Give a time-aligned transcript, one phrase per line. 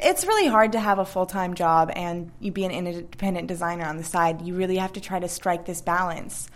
[0.00, 3.84] it's really hard to have a full time job and you be an independent designer
[3.86, 4.42] on the side.
[4.42, 6.48] You really have to try to strike this balance.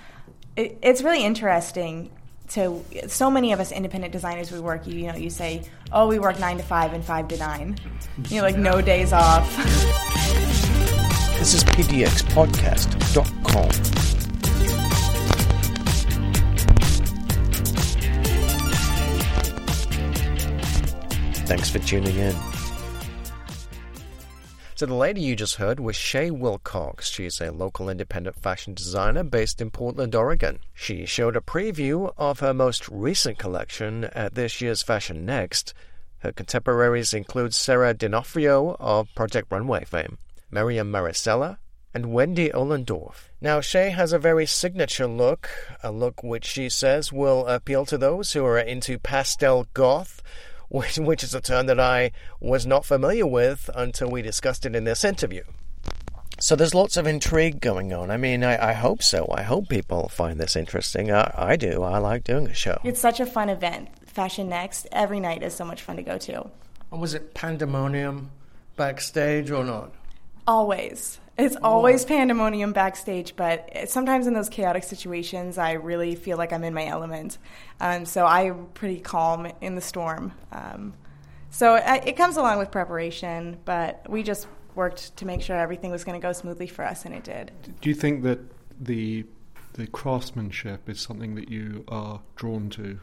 [0.57, 2.10] It, it's really interesting.
[2.49, 4.86] To so many of us independent designers, we work.
[4.86, 7.78] You, you know, you say, "Oh, we work nine to five and five to nine.
[8.29, 9.48] You know, like no days off.
[11.39, 13.71] This is pdxpodcast.com.
[21.46, 22.35] Thanks for tuning in.
[24.84, 27.09] So, the lady you just heard was Shea Wilcox.
[27.09, 30.59] She's a local independent fashion designer based in Portland, Oregon.
[30.74, 35.73] She showed a preview of her most recent collection at this year's Fashion Next.
[36.19, 40.19] Her contemporaries include Sarah Donofrio of Project Runway fame,
[40.51, 41.57] Miriam Maricela,
[41.95, 43.30] and Wendy Ollendorf.
[43.41, 45.48] Now, Shea has a very signature look,
[45.82, 50.23] a look which she says will appeal to those who are into pastel goth,
[50.68, 54.74] which, which is a term that I was not familiar with until we discussed it
[54.74, 55.42] in this interview.
[56.40, 58.10] So there's lots of intrigue going on.
[58.10, 59.29] I mean, I, I hope so.
[59.32, 61.12] I hope people find this interesting.
[61.12, 61.82] I, I do.
[61.82, 62.80] I like doing a show.
[62.82, 63.88] It's such a fun event.
[64.06, 66.50] Fashion Next every night is so much fun to go to.
[66.90, 68.30] Was it pandemonium
[68.76, 69.92] backstage or not?
[70.46, 71.18] Always.
[71.36, 76.62] It's always pandemonium backstage, but sometimes in those chaotic situations, I really feel like I'm
[76.62, 77.38] in my element.
[77.80, 80.32] Um, so I'm pretty calm in the storm.
[80.52, 80.94] Um,
[81.50, 84.46] so I, it comes along with preparation, but we just
[84.77, 87.50] worked to make sure everything was going to go smoothly for us, and it did.
[87.80, 88.40] Do you think that
[88.80, 89.24] the
[89.74, 93.00] the craftsmanship is something that you are drawn to,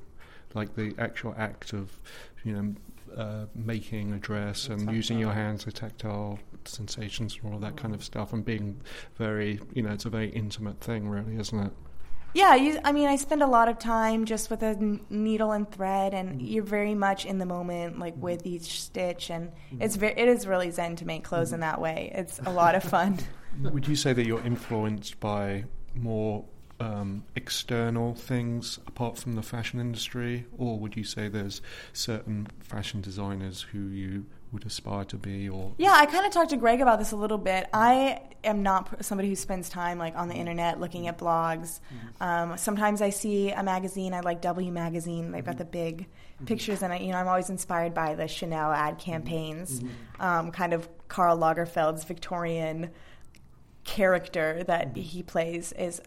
[0.53, 1.99] like the actual act of,
[2.45, 2.75] you know,
[3.17, 7.93] uh, making a dress and using your hands, the tactile sensations and all that kind
[7.93, 8.81] of stuff, and being
[9.15, 11.71] very, you know, it's a very intimate thing, really, isn't it?
[12.33, 15.51] Yeah, you, I mean, I spend a lot of time just with a n- needle
[15.51, 16.47] and thread, and mm-hmm.
[16.47, 18.23] you're very much in the moment, like mm-hmm.
[18.23, 19.81] with each stitch, and mm-hmm.
[19.81, 22.11] it's very, it is really zen to make clothes in that way.
[22.15, 23.19] It's a lot of fun.
[23.61, 26.45] Would you say that you're influenced by more
[26.81, 31.61] um, external things apart from the fashion industry, or would you say there's
[31.93, 35.49] certain fashion designers who you would aspire to be?
[35.49, 37.67] Or Yeah, I kind of talked to Greg about this a little bit.
[37.73, 41.79] I am not somebody who spends time like on the internet looking at blogs.
[41.79, 42.23] Mm-hmm.
[42.23, 44.13] Um, sometimes I see a magazine.
[44.13, 45.31] I like W Magazine.
[45.31, 45.59] They've got mm-hmm.
[45.59, 46.45] the big mm-hmm.
[46.45, 49.81] pictures, and I, you know, I'm always inspired by the Chanel ad campaigns.
[50.19, 52.89] Um, kind of Karl Lagerfeld's Victorian
[53.83, 56.01] character that he plays is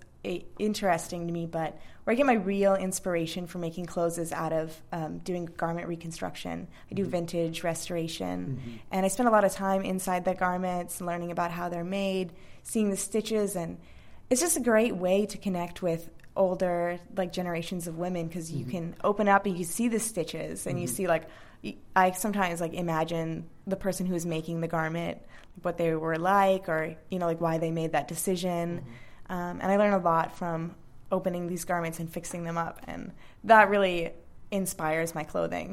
[0.58, 4.52] interesting to me, but where I get my real inspiration for making clothes is out
[4.52, 6.68] of um, doing garment reconstruction.
[6.90, 7.10] I do mm-hmm.
[7.10, 8.76] vintage restoration, mm-hmm.
[8.90, 12.32] and I spend a lot of time inside the garments, learning about how they're made,
[12.62, 13.78] seeing the stitches, and
[14.30, 18.62] it's just a great way to connect with older like generations of women because you
[18.62, 18.70] mm-hmm.
[18.70, 21.28] can open up and you see the stitches and you see like
[21.94, 25.18] I sometimes like imagine the person who's making the garment
[25.62, 28.84] what they were like or you know like why they made that decision
[29.34, 30.74] um, and I learn a lot from
[31.10, 33.12] opening these garments and fixing them up and
[33.44, 34.10] that really
[34.50, 35.68] inspires my clothing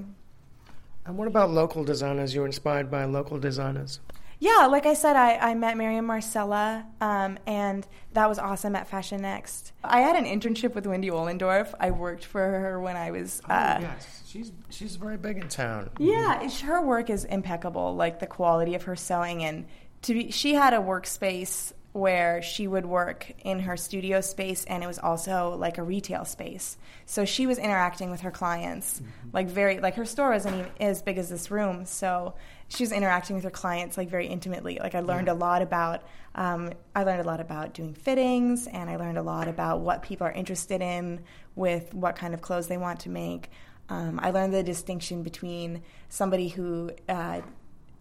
[1.05, 2.33] And what about local designers?
[2.35, 4.00] You're inspired by local designers?
[4.39, 8.88] Yeah, like I said, I, I met Miriam Marcella, um, and that was awesome at
[8.88, 9.71] Fashion Next.
[9.83, 11.73] I had an internship with Wendy Ollendorf.
[11.79, 13.41] I worked for her when I was.
[13.47, 15.91] Uh, Oh, yes, she's she's very big in town.
[16.00, 17.95] Yeah, her work is impeccable.
[17.95, 19.66] Like the quality of her sewing, and
[20.03, 24.84] to be, she had a workspace where she would work in her studio space, and
[24.84, 26.78] it was also like a retail space.
[27.06, 29.02] So she was interacting with her clients,
[29.34, 32.34] like very like her store wasn't even as big as this room, so
[32.69, 34.80] she was interacting with her clients like very intimately.
[34.80, 36.03] Like I learned a lot about.
[36.34, 40.01] Um, I learned a lot about doing fittings, and I learned a lot about what
[40.01, 41.19] people are interested in
[41.56, 43.50] with what kind of clothes they want to make.
[43.90, 47.41] Um, I learned the distinction between somebody who uh,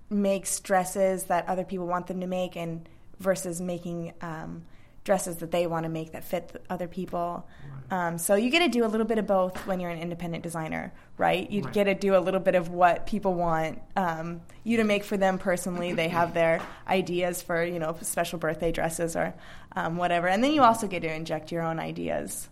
[0.09, 2.89] makes dresses that other people want them to make and
[3.21, 4.65] versus making um,
[5.05, 7.47] dresses that they want to make that fit other people.
[7.91, 10.45] Um, so you get to do a little bit of both when you're an independent
[10.45, 11.51] designer, right?
[11.51, 15.05] You get to do a little bit of what people want um, you to make
[15.05, 15.93] for them personally.
[15.93, 19.35] They have their ideas for you know special birthday dresses or
[19.75, 22.49] um, whatever, and then you also get to inject your own ideas.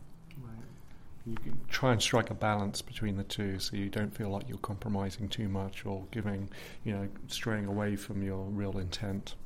[1.25, 4.49] you can try and strike a balance between the two, so you don't feel like
[4.49, 6.49] you're compromising too much or giving,
[6.83, 9.37] you know, straying away from your real intent.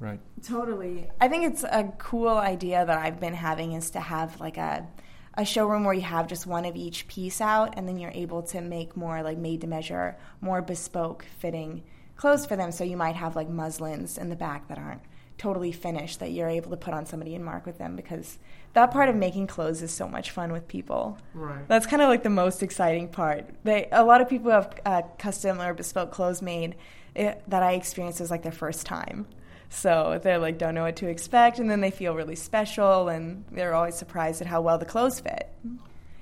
[0.00, 0.20] Right.
[0.42, 1.08] Totally.
[1.20, 4.86] I think it's a cool idea that I've been having is to have like a
[5.34, 8.42] a showroom where you have just one of each piece out and then you're able
[8.42, 11.84] to make more like made to measure, more bespoke fitting
[12.16, 12.72] clothes for them.
[12.72, 15.02] So you might have like muslins in the back that aren't
[15.38, 18.38] totally finished that you're able to put on somebody and mark with them because
[18.72, 21.16] that part of making clothes is so much fun with people.
[21.32, 21.66] Right.
[21.68, 23.48] That's kind of like the most exciting part.
[23.62, 26.74] They a lot of people have uh, custom or bespoke clothes made
[27.14, 29.26] it, that I experienced as like their first time.
[29.70, 33.44] So they're like don't know what to expect, and then they feel really special, and
[33.52, 35.50] they're always surprised at how well the clothes fit.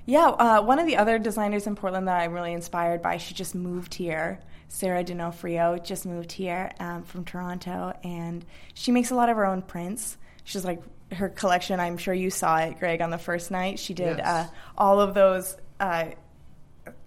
[0.05, 3.33] Yeah, uh, one of the other designers in Portland that I'm really inspired by, she
[3.33, 4.39] just moved here.
[4.69, 9.45] Sarah Donofrio just moved here um, from Toronto, and she makes a lot of her
[9.45, 10.17] own prints.
[10.43, 10.81] She's like
[11.13, 11.79] her collection.
[11.79, 13.79] I'm sure you saw it, Greg, on the first night.
[13.79, 14.27] She did Yes.
[14.27, 14.47] uh,
[14.77, 16.05] all of those uh,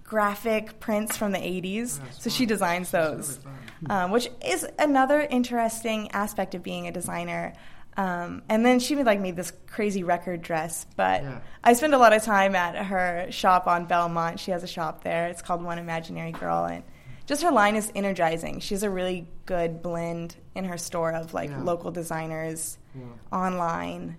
[0.05, 2.01] graphic prints from the 80s.
[2.19, 3.41] so she designs those,
[3.89, 7.53] um, which is another interesting aspect of being a designer.
[7.97, 11.41] Um, and then she like made this crazy record dress, but Yeah.
[11.65, 14.39] I spend a lot of time at her shop on Belmont.
[14.41, 15.27] She has a shop there.
[15.27, 16.85] It's called One Imaginary Girl, and
[17.27, 18.61] just her line is energizing.
[18.61, 21.63] She has a really good blend in her store of like Yeah.
[21.63, 23.03] local designers, Yeah.
[23.33, 24.17] online,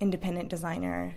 [0.00, 1.14] independent designer,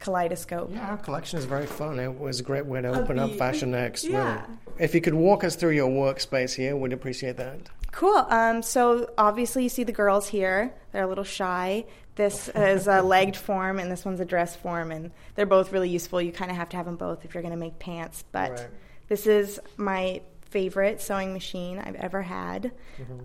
[0.00, 0.70] kaleidoscope.
[0.72, 1.98] Yeah, our collection is very fun.
[1.98, 4.04] It was a great way to open up Fashion Next.
[4.04, 4.34] Yeah.
[4.42, 4.44] Really.
[4.78, 7.58] If you could walk us through your workspace here, we'd appreciate that.
[7.90, 8.16] Cool.
[8.28, 10.72] Um, so obviously, you see the girls here.
[10.92, 11.86] They're a little shy.
[12.14, 15.88] This is a legged form, and this one's a dress form, and they're both really
[15.88, 16.20] useful.
[16.22, 18.24] You kind of have to have them both if you're going to make pants.
[18.30, 18.66] But Right.
[19.08, 22.72] this is my favorite sewing machine I've ever had.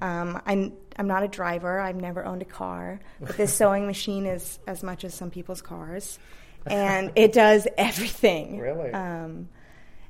[0.01, 1.79] Um, I'm I'm not a driver.
[1.79, 5.61] I've never owned a car, but this sewing machine is as much as some people's
[5.61, 6.19] cars,
[6.67, 8.59] and it does everything.
[8.59, 8.91] Really?
[8.91, 9.49] Um,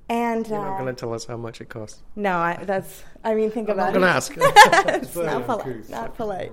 [0.10, 2.02] and You're not uh, going to tell us how much it costs.
[2.16, 3.04] no, I, that's.
[3.24, 4.36] I mean, think I'm about not it.
[4.36, 4.50] going to
[4.90, 5.02] ask.
[5.02, 5.90] It's not polite.
[5.90, 6.52] Not polite.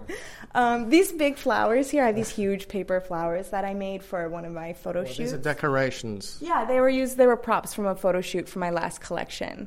[0.55, 4.45] Um, these big flowers here, are these huge paper flowers that I made for one
[4.45, 5.19] of my photo These shoots.
[5.19, 6.39] These are decorations.
[6.41, 7.17] yeah, they were used.
[7.17, 9.67] They were props from a photo shoot for my last collection,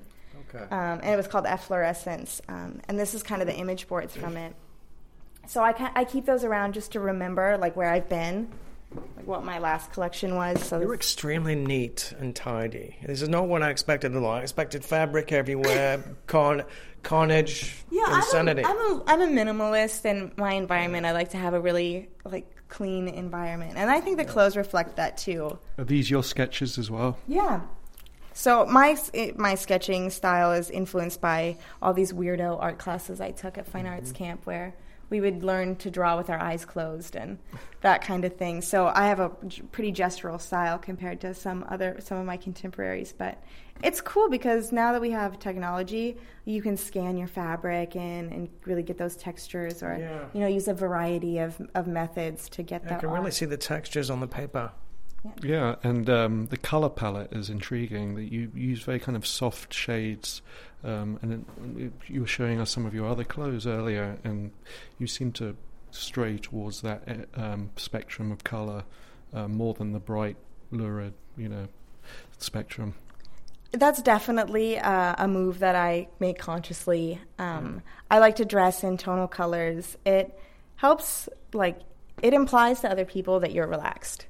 [0.49, 0.63] Okay.
[0.71, 2.41] um, and it was called Efflorescence.
[2.47, 4.55] Um, and this is kind of the image boards from it.
[5.45, 8.47] So I ca I keep those around just to remember like where I've been,
[9.17, 10.63] like what my last collection was.
[10.63, 12.97] So You're extremely neat and tidy.
[13.05, 14.31] This is not what I expected at all.
[14.31, 16.63] I expected fabric everywhere, con-
[17.03, 18.63] carnage, Yeah, insanity.
[18.65, 21.05] I'm a, I'm a I'm a minimalist in my environment.
[21.05, 24.95] I like to have a really like clean environment, and I think the clothes reflect
[24.95, 25.57] that too.
[25.77, 27.17] Are these your sketches as well?
[27.27, 27.61] Yeah.
[28.33, 28.97] So my
[29.35, 33.85] my sketching style is influenced by all these weirdo art classes I took at Fine
[33.85, 34.23] Arts mm-hmm.
[34.23, 34.73] Camp, where
[35.09, 37.37] we would learn to draw with our eyes closed and
[37.81, 38.61] that kind of thing.
[38.61, 39.29] So I have a
[39.71, 43.43] pretty gestural style compared to some other some of my contemporaries, but
[43.83, 48.49] it's cool because now that we have technology, you can scan your fabric and, and
[48.65, 50.25] really get those textures, or Yeah.
[50.33, 52.99] you know, use a variety of of methods to get I that.
[53.01, 54.71] can really see the textures on the paper.
[55.41, 58.15] Yeah, and um, the color palette is intriguing.
[58.15, 60.41] That you use very kind of soft shades,
[60.83, 64.51] um, and then you were showing us some of your other clothes earlier, and
[64.99, 65.55] you seem to
[65.91, 68.83] stray towards that uh, um, spectrum of color
[69.33, 70.35] uh, more than the bright,
[70.71, 71.67] lurid, you know,
[72.37, 72.93] spectrum.
[73.71, 77.19] That's definitely uh, a move that I make consciously.
[77.39, 77.81] Um,
[78.11, 79.97] I like to dress in tonal colors.
[80.05, 80.37] It
[80.75, 81.79] helps, like,
[82.21, 84.27] it implies to other people that you're relaxed,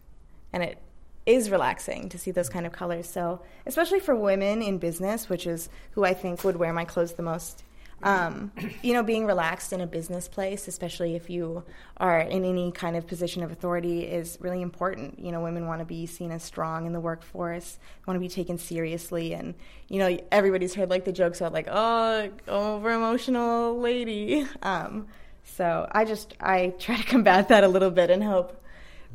[0.53, 0.77] and it
[1.25, 3.09] is relaxing to see those kind of colors.
[3.09, 7.13] So, especially for women in business, which is who I think would wear my clothes
[7.13, 7.63] the most.
[8.01, 8.51] Um,
[8.81, 11.63] you know, being relaxed in a business place, especially if you
[11.95, 15.19] are in any kind of position of authority, is really important.
[15.19, 18.27] You know, women want to be seen as strong in the workforce, want to be
[18.27, 19.55] taken seriously, and
[19.87, 24.45] you know, everybody's heard like the jokes about like, oh, over emotional lady.
[24.61, 25.07] Um,
[25.45, 28.62] so I just I try to combat that a little bit and help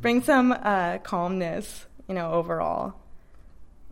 [0.01, 2.93] bring some uh, calmness, you know, overall.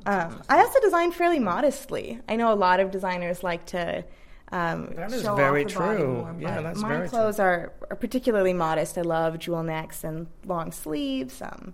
[0.05, 2.19] Um, I also design fairly modestly.
[2.29, 4.05] I know a lot of designers like to
[4.51, 6.07] um, That is show very off the body true.
[6.07, 7.09] more, Yeah, that's my very true.
[7.09, 8.97] clothes are, are particularly modest.
[8.97, 11.73] I love jewel necks and long sleeves, um,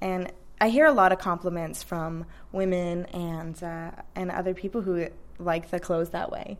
[0.00, 5.08] and I hear a lot of compliments from women and uh, and other people who
[5.40, 6.58] like the clothes that way.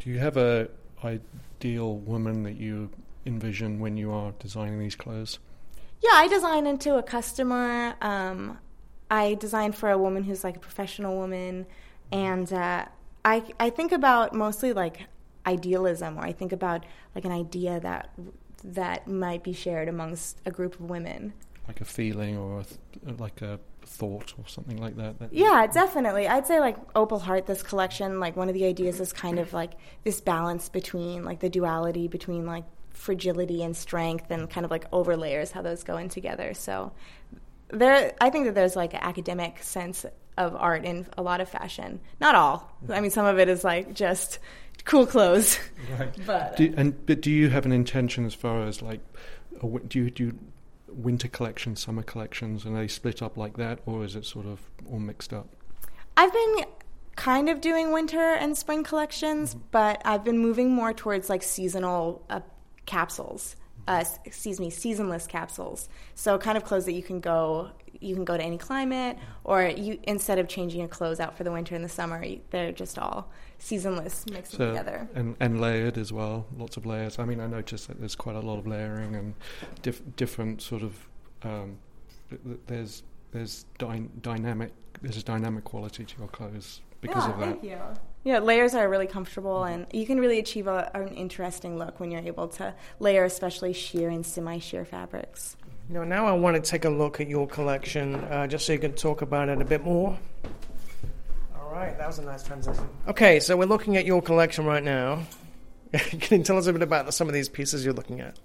[0.00, 0.68] Do you have a
[1.02, 2.90] ideal woman that you
[3.24, 5.38] envision when you are designing these clothes?
[6.00, 7.94] Yeah, I design into a customer.
[8.00, 8.58] Um,
[9.10, 11.66] I design for a woman who's like a professional woman,
[12.10, 12.86] and uh,
[13.24, 15.06] I I think about mostly like
[15.46, 18.10] idealism, or I think about like an idea that
[18.64, 21.32] that might be shared amongst a group of women.
[21.66, 25.18] Like a feeling or a th- like a thought or something like that?
[25.18, 26.28] that Yeah, definitely.
[26.28, 29.52] I'd say like Opal Heart, this collection, like one of the ideas is kind of
[29.52, 29.72] like
[30.04, 32.64] this balance between like the duality between like
[33.00, 36.54] fragility and strength and kind of like overlayers how those go in together.
[36.54, 36.92] So
[37.68, 40.04] there I think that there's like an academic sense
[40.36, 42.00] of art in a lot of fashion.
[42.20, 42.76] Not all.
[42.88, 44.38] I mean, some of it is like just
[44.84, 45.58] cool clothes.
[45.98, 46.14] Right.
[46.26, 49.00] But Do, and but do you have an intention as far as like,
[49.56, 50.38] a, wi- do you do
[50.88, 54.46] winter collections, summer collections, and are they split up like that, or is it sort
[54.46, 55.48] of all mixed up?
[56.16, 56.56] I've been
[57.16, 62.24] kind of doing winter and spring collections, but I've been moving more towards like seasonal
[62.30, 62.40] uh,
[62.86, 63.56] capsules.
[63.88, 65.88] Uh, excuse me, seasonless capsules.
[66.14, 69.62] So kind of clothes that you can go you can go to any climate, or
[69.64, 72.72] you instead of changing your clothes out for the winter and the summer, you, they're
[72.72, 75.08] just all seasonless mixed So together.
[75.14, 77.18] and and layered as well, lots of layers.
[77.18, 79.34] I mean, I noticed that there's quite a lot of layering and
[79.82, 81.08] diff- different sort of
[81.42, 81.78] um,
[82.28, 84.72] th- th- there's there's dy- dynamic
[85.02, 87.46] there's a dynamic quality to your clothes because yeah, of that.
[87.46, 87.78] Thank you.
[88.22, 92.10] Yeah, layers are really comfortable, and you can really achieve a, an interesting look when
[92.10, 95.56] you're able to layer, especially sheer and semi-sheer fabrics.
[95.88, 98.74] You know, now I want to take a look at your collection, uh, just so
[98.74, 100.18] you can talk about it a bit more.
[101.58, 102.86] All right, that was a nice transition.
[103.08, 105.22] Okay, so we're looking at your collection right now.
[105.92, 108.38] can you tell us a bit about some of these pieces you're looking at?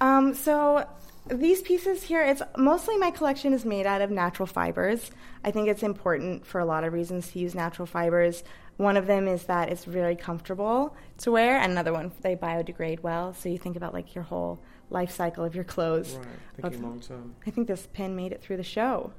[0.00, 0.86] Um, so
[1.28, 5.10] these pieces here, it's mostly my collection is made out of natural fibers.
[5.44, 8.44] I think it's important for a lot of reasons to use natural fibers.
[8.76, 13.00] One of them is that it's very comfortable to wear, and another one they biodegrade
[13.00, 13.32] well.
[13.32, 16.14] So you think about like your whole life cycle of your clothes.
[16.14, 17.34] Right, thinking thinking long term.
[17.46, 19.12] I think this pin made it through the show.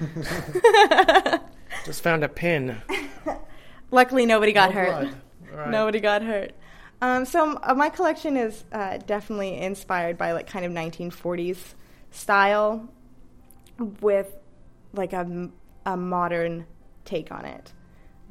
[1.84, 2.76] Just found a pin.
[3.90, 4.90] Luckily, nobody got No hurt.
[4.90, 5.16] blood.
[5.52, 5.70] All right.
[5.70, 6.52] Nobody got hurt.
[7.00, 11.74] Um, so uh, my collection is uh, definitely inspired by like kind of 1940s
[12.10, 12.88] style,
[14.00, 14.36] with
[14.92, 15.52] like a, m-
[15.86, 16.66] a modern
[17.04, 17.72] take on it.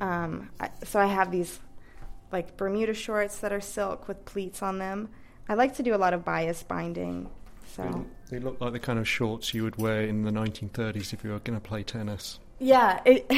[0.02, 1.60] Um, I, so I have these
[2.32, 5.10] like Bermuda shorts that are silk with pleats on them.
[5.48, 7.30] I like to do a lot of bias binding.
[7.74, 11.24] So They look like the kind of shorts you would wear in the 1930s if
[11.24, 12.40] you were going to play tennis.
[12.60, 13.32] Yeah, it,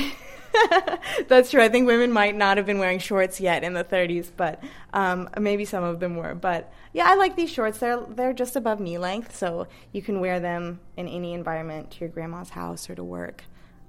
[1.28, 1.62] that's true.
[1.62, 5.30] I think women might not have been wearing shorts yet in the 30s, but um,
[5.40, 6.36] maybe some of them were.
[6.36, 7.80] But yeah, I like these shorts.
[7.80, 12.00] They're they're just above knee length, so you can wear them in any environment to
[12.02, 13.44] your grandma's house or to work.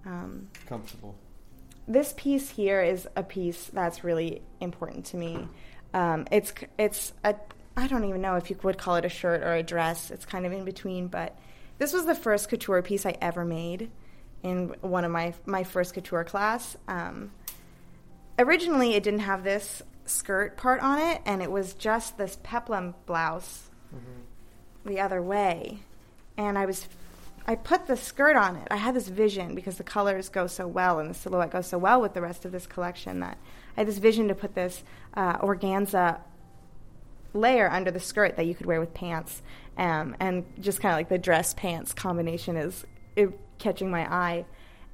[0.05, 1.15] Um, Comfortable.
[1.87, 5.49] this piece here is a piece that's really important to me.
[5.95, 7.35] Um, it's it's a
[7.77, 10.11] I don't even know if you would call it a shirt or a dress.
[10.11, 11.39] It's kind of in between, but
[11.79, 13.91] this was the first couture piece I ever made
[14.43, 16.77] in one of my my first couture class.
[16.89, 17.31] Um,
[18.39, 22.95] originally, it didn't have this skirt part on it, and it was just this peplum
[23.07, 23.71] blouse
[24.85, 25.81] the other way.
[26.37, 26.89] And I was,
[27.47, 28.69] I put the skirt on it.
[28.71, 31.79] I had this vision because the colors go so well and the silhouette goes so
[31.79, 33.39] well with the rest of this collection that
[33.77, 34.83] I had this vision to put this
[35.15, 36.21] uh, organza
[37.33, 39.43] layer under the skirt that you could wear with pants.
[39.77, 42.85] Um, and just kind of like the dress pants combination is
[43.17, 43.31] it,
[43.61, 44.45] catching my eye.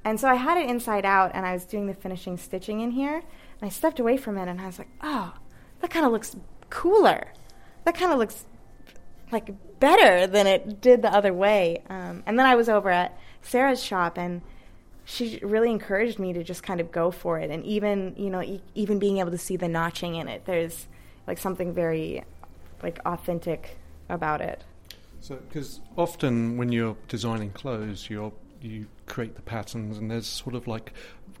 [0.03, 2.91] And so I had it inside out and I was doing the finishing stitching in
[2.91, 3.15] here.
[3.15, 5.33] And I stepped away from it and I was like, oh,
[5.81, 6.35] that kind of looks
[6.69, 7.33] cooler.
[7.85, 8.45] That kind of looks
[9.31, 11.83] like better than it did the other way.
[11.89, 14.41] Um, and then I was over at Sarah's shop, and
[15.05, 17.49] she really encouraged me to just kind of go for it.
[17.49, 20.87] And even you know, e- even being able to see the notching in it, there's
[21.27, 22.23] like something very
[22.83, 23.77] like authentic
[24.09, 24.63] about it.
[25.19, 30.55] So, because often when you're designing clothes, you're you create the patterns, and there's sort
[30.55, 30.93] of like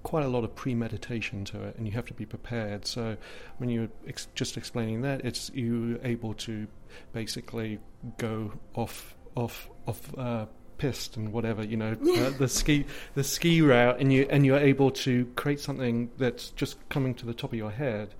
[0.03, 2.85] quite a lot of premeditation to it, and you have to be prepared.
[2.85, 3.17] So,
[3.57, 6.67] when you're ex- just explaining that, it's you able to
[7.13, 7.79] basically
[8.17, 10.17] go off off off.
[10.17, 10.45] Uh,
[10.77, 14.59] pissed and whatever you know uh, the ski the ski route and you and you're
[14.59, 18.13] able to create something that's just coming to the top of your head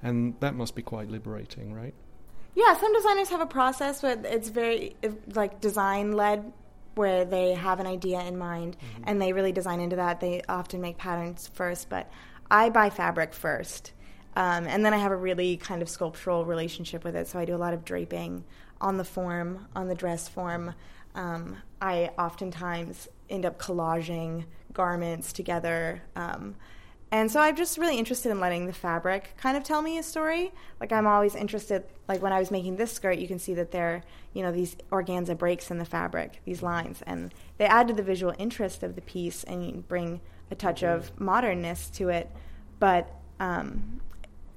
[0.00, 1.92] and that must be quite liberating right
[2.54, 4.94] Yeah, some designers have a process where it's very
[5.34, 6.52] like design led,
[6.94, 10.20] where they have an idea in mind and they really design into that.
[10.20, 12.10] They often make patterns first, but
[12.50, 13.92] I buy fabric first.
[14.36, 17.28] Um, and then I have a really kind of sculptural relationship with it.
[17.28, 18.44] So I do a lot of draping
[18.80, 20.74] on the form, on the dress form.
[21.14, 26.02] Um, I oftentimes end up collaging garments together.
[26.16, 26.56] Um,
[27.14, 30.02] and so I'm just really interested in letting the fabric kind of tell me a
[30.02, 30.52] story.
[30.80, 31.84] Like I'm always interested.
[32.08, 34.02] Like when I was making this skirt, you can see that there,
[34.32, 38.02] you know, these organza breaks in the fabric, these lines, and they add to the
[38.02, 42.28] visual interest of the piece and bring a touch of modernness to it.
[42.80, 44.00] But um,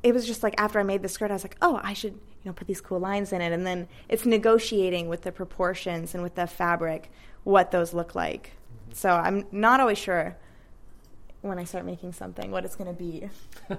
[0.01, 2.13] it was just like after I made the skirt, I was like, oh, I should,
[2.13, 3.53] you know, put these cool lines in it.
[3.53, 7.11] And then it's negotiating with the proportions and with the fabric
[7.43, 8.53] what those look like.
[8.93, 10.37] So I'm not always sure
[11.41, 13.29] when I start making something what it's going to be.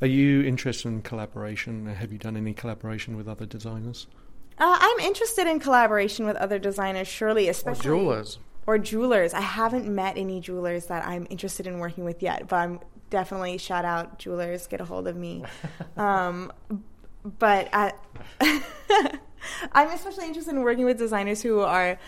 [0.00, 1.86] Are you interested in collaboration?
[1.86, 4.06] Have you done any collaboration with other designers?
[4.58, 8.38] Uh, I'm interested in collaboration with other designers, surely, especially Or especially jewelers.
[8.66, 9.34] or jewelers.
[9.34, 12.80] I haven't met any jewelers that I'm interested in working with yet, but I'm
[13.10, 14.66] definitely shout out jewelers.
[14.66, 15.44] Get a hold of me.
[15.96, 16.52] um,
[17.38, 17.92] but I,
[19.72, 21.98] I'm especially interested in working with designers who are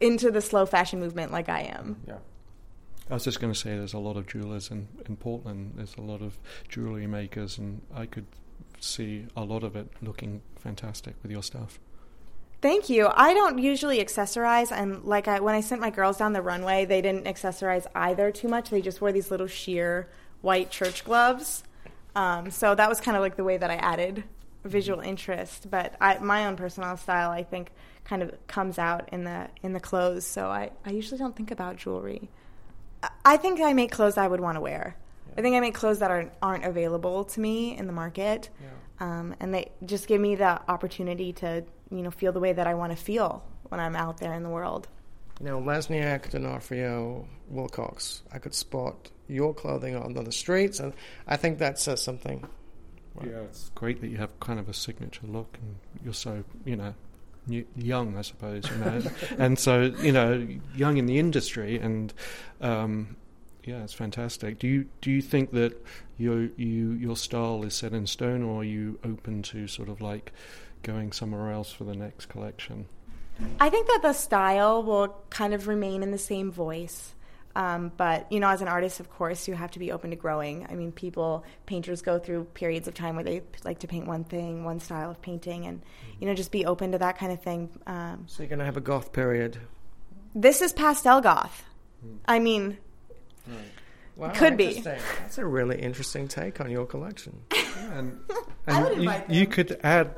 [0.00, 1.96] into the slow fashion movement like I am.
[2.06, 2.16] Yeah.
[3.08, 5.74] I was just going to say there's a lot of jewelers in, in Portland.
[5.76, 8.26] There's a lot of jewelry makers, and I could
[8.80, 11.78] see a lot of it looking fantastic with your stuff.
[12.62, 13.08] Thank you.
[13.12, 16.84] I don't usually accessorize, and like I, when I sent my girls down the runway,
[16.84, 18.70] they didn't accessorize either too much.
[18.70, 20.08] They just wore these little sheer
[20.40, 21.62] white church gloves.
[22.16, 24.24] Um, so that was kind of like the way that I added
[24.64, 25.70] visual interest.
[25.70, 27.70] But I, my own personal style, I think,
[28.04, 30.26] kind of comes out in the in the clothes.
[30.26, 32.30] So I, I usually don't think about jewelry.
[33.26, 34.96] I think I make clothes I would want to wear.
[35.26, 35.34] Yeah.
[35.36, 38.68] I think I make clothes that aren't aren't available to me in the market, yeah.
[39.00, 42.68] um, and they just give me the opportunity to you know feel the way that
[42.68, 44.86] I want to feel when I'm out there in the world.
[45.40, 48.22] You know, Lesniak, Donofrio, Wilcox.
[48.32, 50.94] I could spot your clothing on the streets, and
[51.26, 52.46] I think that says something.
[53.16, 53.30] Right.
[53.30, 56.76] Yeah, it's great that you have kind of a signature look, and you're so you
[56.76, 56.94] know
[57.46, 59.02] young, I suppose, you know,
[59.38, 62.12] and so you know, young in the industry, and
[62.60, 63.16] um,
[63.64, 64.58] yeah, it's fantastic.
[64.58, 65.84] Do you do you think that
[66.18, 70.00] your you your style is set in stone, or are you open to sort of
[70.00, 70.32] like
[70.82, 72.86] going somewhere else for the next collection?
[73.60, 77.14] I think that the style will kind of remain in the same voice.
[77.56, 80.16] Um, but you know, as an artist, of course, you have to be open to
[80.16, 80.66] growing.
[80.68, 84.24] I mean, people, painters go through periods of time where they like to paint one
[84.24, 85.80] thing, one style of painting, and
[86.20, 87.70] you know, just be open to that kind of thing.
[87.86, 89.56] Um, so you're gonna have a goth period.
[90.34, 91.64] This is pastel goth.
[92.02, 92.16] Hmm.
[92.26, 92.76] I mean,
[93.48, 93.56] right.
[94.16, 94.80] wow, could be.
[94.82, 97.40] That's a really interesting take on your collection.
[97.54, 98.20] Yeah, and,
[98.66, 100.14] and you, you could add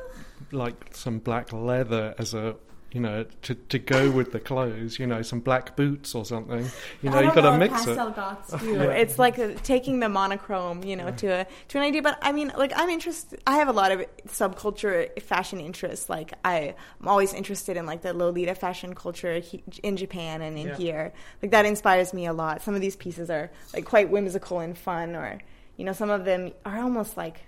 [0.50, 2.56] like some black leather as a
[2.92, 6.66] you know, to, to go with the clothes, you know, some black boots or something.
[7.02, 8.16] You know, you got to mix pastel it.
[8.16, 8.72] Goths do.
[8.72, 8.90] yeah.
[8.92, 11.16] It's like a, taking the monochrome, you know, yeah.
[11.16, 12.00] to a, to an idea.
[12.00, 13.42] But I mean, like I'm interested.
[13.46, 16.08] I have a lot of subculture fashion interests.
[16.08, 20.58] Like I, am always interested in like the Lolita fashion culture he, in Japan and
[20.58, 20.76] in yeah.
[20.76, 21.12] here.
[21.42, 22.62] Like that inspires me a lot.
[22.62, 25.38] Some of these pieces are like quite whimsical and fun, or
[25.76, 27.40] you know, some of them are almost like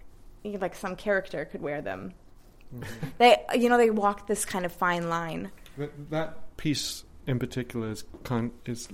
[0.44, 2.12] like some character could wear them.
[2.74, 3.06] Mm-hmm.
[3.18, 5.50] They, you know, they walk this kind of fine line.
[5.76, 8.88] That, that piece in particular is kind is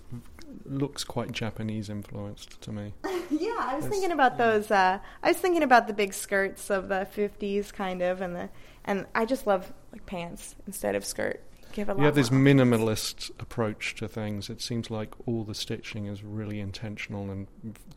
[0.65, 2.95] looks quite Japanese influenced to me.
[3.31, 4.51] yeah, I was it's, thinking about yeah.
[4.51, 4.71] those.
[4.71, 8.49] Uh, I was thinking about the big skirts of the '50s, kind of, and the
[8.85, 11.43] and I just love like pants instead of skirt.
[11.73, 14.49] Give a you have this minimalist approach to things.
[14.49, 17.47] It seems like all the stitching is really intentional and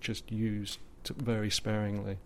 [0.01, 0.80] just used
[1.15, 2.17] very sparingly.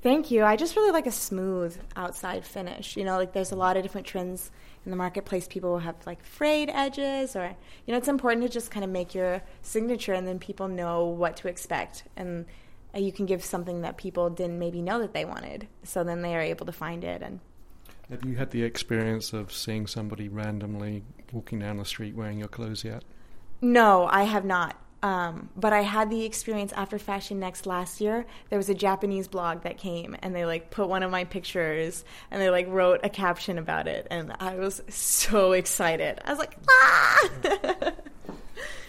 [0.00, 0.44] Thank you.
[0.44, 2.96] I just really like a smooth outside finish.
[2.96, 4.50] You know, like there's a lot of different trends
[4.84, 5.48] in the marketplace.
[5.48, 7.54] People will have like frayed edges, or
[7.86, 11.04] you know, it's important to just kind of make your signature, and then people know
[11.04, 12.46] what to expect, and
[12.94, 15.66] uh, you can give something that people didn't maybe know that they wanted.
[15.82, 17.20] So then they are able to find it.
[17.20, 17.40] And
[18.08, 22.48] have you had the experience of seeing somebody randomly walking down the street wearing your
[22.48, 23.02] clothes yet?
[23.60, 24.76] No, I have not.
[25.02, 28.26] Um, but I had the experience after Fashion Next last year.
[28.50, 32.04] There was a Japanese blog that came and they like put one of my pictures
[32.30, 34.08] and they like wrote a caption about it.
[34.10, 36.20] And I was so excited.
[36.24, 37.28] I was like, ah!